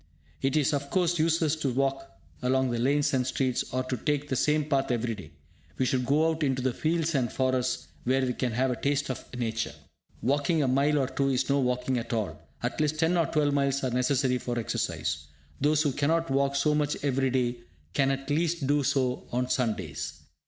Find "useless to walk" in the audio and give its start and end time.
1.19-2.09